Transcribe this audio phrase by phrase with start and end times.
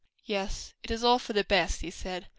[0.25, 2.25] "Yes, it is all for the best," he said.